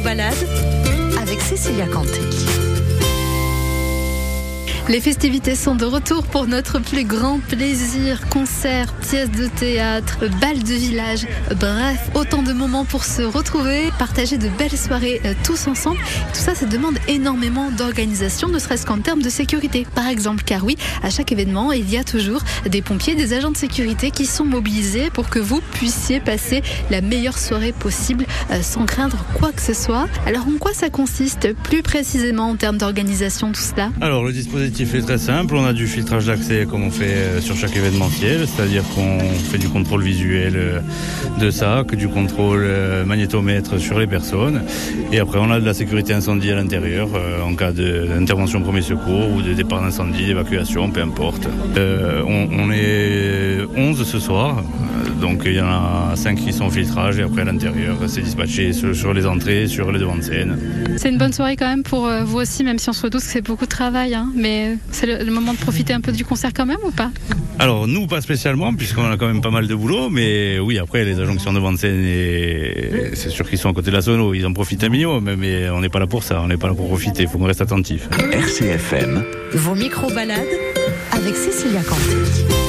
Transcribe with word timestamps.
micro-balade 0.00 0.46
avec 1.20 1.40
Cécilia 1.40 1.86
Canté. 1.86 2.49
Les 4.90 5.00
festivités 5.00 5.54
sont 5.54 5.76
de 5.76 5.84
retour 5.84 6.24
pour 6.24 6.48
notre 6.48 6.80
plus 6.80 7.04
grand 7.04 7.38
plaisir. 7.38 8.28
Concerts, 8.28 8.92
pièces 8.94 9.30
de 9.30 9.46
théâtre, 9.46 10.24
balles 10.40 10.64
de 10.64 10.74
village, 10.74 11.28
bref, 11.60 12.10
autant 12.16 12.42
de 12.42 12.52
moments 12.52 12.84
pour 12.84 13.04
se 13.04 13.22
retrouver, 13.22 13.92
partager 14.00 14.36
de 14.36 14.48
belles 14.48 14.76
soirées 14.76 15.20
euh, 15.24 15.34
tous 15.44 15.68
ensemble. 15.68 15.98
Tout 16.34 16.40
ça, 16.40 16.56
ça 16.56 16.66
demande 16.66 16.98
énormément 17.06 17.70
d'organisation, 17.70 18.48
ne 18.48 18.58
serait-ce 18.58 18.84
qu'en 18.84 18.98
termes 18.98 19.22
de 19.22 19.28
sécurité. 19.28 19.86
Par 19.94 20.08
exemple, 20.08 20.42
car 20.44 20.64
oui, 20.64 20.76
à 21.04 21.10
chaque 21.10 21.30
événement, 21.30 21.70
il 21.70 21.88
y 21.88 21.96
a 21.96 22.02
toujours 22.02 22.42
des 22.68 22.82
pompiers, 22.82 23.14
des 23.14 23.32
agents 23.32 23.52
de 23.52 23.56
sécurité 23.56 24.10
qui 24.10 24.26
sont 24.26 24.44
mobilisés 24.44 25.10
pour 25.10 25.28
que 25.28 25.38
vous 25.38 25.60
puissiez 25.70 26.18
passer 26.18 26.62
la 26.90 27.00
meilleure 27.00 27.38
soirée 27.38 27.70
possible 27.70 28.26
euh, 28.50 28.60
sans 28.60 28.86
craindre 28.86 29.24
quoi 29.34 29.52
que 29.52 29.62
ce 29.62 29.72
soit. 29.72 30.08
Alors, 30.26 30.48
en 30.48 30.58
quoi 30.58 30.74
ça 30.74 30.90
consiste 30.90 31.52
plus 31.62 31.84
précisément 31.84 32.50
en 32.50 32.56
termes 32.56 32.76
d'organisation 32.76 33.52
tout 33.52 33.60
cela? 33.60 33.90
Alors, 34.00 34.24
le 34.24 34.32
dispositif 34.32 34.79
est 34.82 35.02
très 35.02 35.18
simple. 35.18 35.56
On 35.56 35.64
a 35.64 35.72
du 35.74 35.86
filtrage 35.86 36.26
d'accès 36.26 36.66
comme 36.68 36.82
on 36.84 36.90
fait 36.90 37.04
euh, 37.04 37.40
sur 37.40 37.54
chaque 37.54 37.76
événementiel, 37.76 38.46
c'est-à-dire 38.46 38.82
qu'on 38.94 39.18
fait 39.18 39.58
du 39.58 39.68
contrôle 39.68 40.02
visuel 40.02 40.54
euh, 40.56 40.80
de 41.38 41.50
sac, 41.50 41.94
du 41.94 42.08
contrôle 42.08 42.62
euh, 42.62 43.04
magnétomètre 43.04 43.78
sur 43.78 43.98
les 43.98 44.06
personnes. 44.06 44.62
Et 45.12 45.18
après, 45.18 45.38
on 45.38 45.50
a 45.50 45.60
de 45.60 45.66
la 45.66 45.74
sécurité 45.74 46.14
incendie 46.14 46.50
à 46.50 46.56
l'intérieur 46.56 47.08
en 47.44 47.54
cas 47.54 47.72
d'intervention 47.72 48.62
premier 48.62 48.82
secours 48.82 49.30
ou 49.30 49.42
de 49.42 49.52
départ 49.52 49.82
d'incendie, 49.82 50.24
d'évacuation, 50.24 50.90
peu 50.90 51.02
importe. 51.02 51.46
on, 51.76 52.48
on, 52.52 52.72
est 52.72 53.58
11 53.76 54.06
ce 54.06 54.18
soir. 54.18 54.62
Donc 55.20 55.42
il 55.44 55.54
y 55.54 55.60
en 55.60 55.68
a 55.68 56.12
5 56.16 56.36
qui 56.36 56.52
sont 56.52 56.66
au 56.66 56.70
filtrage 56.70 57.18
et 57.18 57.22
après 57.22 57.42
à 57.42 57.44
l'intérieur, 57.44 57.96
c'est 58.06 58.22
dispatché 58.22 58.72
sur, 58.72 59.14
les 59.14 59.26
entrées, 59.26 59.66
sur 59.66 59.92
les 59.92 59.98
devants 59.98 60.16
de 60.16 60.22
scène. 60.22 60.58
C'est 60.96 61.10
une 61.10 61.18
bonne 61.18 61.32
soirée 61.32 61.56
quand 61.56 61.68
même 61.68 61.82
pour 61.82 62.08
vous 62.24 62.38
aussi, 62.38 62.64
même 62.64 62.78
si 62.78 62.88
on 62.88 62.92
se 62.92 63.02
retrouve 63.02 63.20
que 63.20 63.26
c'est 63.26 63.42
beaucoup 63.42 63.64
de 63.64 63.70
travail. 63.70 64.14
Hein. 64.14 64.28
mais 64.34 64.76
c'est 64.90 65.06
le, 65.06 65.30
moment 65.30 65.52
de 65.52 65.58
profiter 65.58 65.92
un 65.92 66.00
peu 66.00 66.12
du 66.12 66.24
concert 66.24 66.50
quand 66.54 66.66
même 66.66 66.78
ou 66.84 66.90
pas? 66.90 67.10
Alors 67.58 67.86
nous 67.86 68.06
pas 68.06 68.20
spécialement 68.20 68.74
puisqu'on 68.74 69.10
a 69.10 69.16
quand 69.16 69.26
même 69.26 69.42
pas 69.42 69.50
mal 69.50 69.66
de 69.66 69.74
boulot, 69.74 70.08
mais 70.10 70.58
oui 70.58 70.78
après 70.78 71.04
les 71.04 71.20
agents 71.20 71.36
qui 71.36 71.44
sont 71.44 71.52
devant 71.52 71.72
de 71.72 71.78
scène 71.78 72.02
c'est 73.14 73.30
sûr 73.30 73.48
qu'ils 73.48 73.58
sont 73.58 73.70
à 73.70 73.74
côté 73.74 73.90
de 73.90 73.96
la 73.96 74.02
sono, 74.02 74.34
ils 74.34 74.46
en 74.46 74.52
profitent 74.52 74.84
un 74.84 74.88
minimum, 74.88 75.34
mais 75.36 75.68
on 75.70 75.80
n'est 75.80 75.88
pas 75.88 75.98
là 75.98 76.06
pour 76.06 76.22
ça, 76.22 76.40
on 76.42 76.48
n'est 76.48 76.56
pas 76.56 76.68
là 76.68 76.74
pour 76.74 76.88
profiter, 76.88 77.24
il 77.24 77.28
faut 77.28 77.38
qu'on 77.38 77.46
reste 77.46 77.60
attentif. 77.60 78.08
RCFM. 78.32 79.24
Vos 79.52 79.74
micro 79.74 80.08
balades 80.10 80.46
avec 81.12 81.36
Cécilia 81.36 81.82
Canté. 81.82 82.59